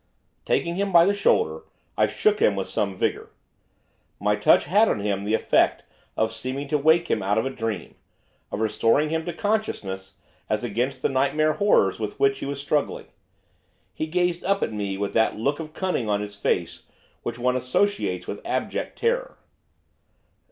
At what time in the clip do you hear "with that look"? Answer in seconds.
14.97-15.59